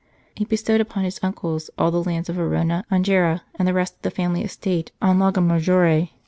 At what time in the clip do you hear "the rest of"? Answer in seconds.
3.67-4.01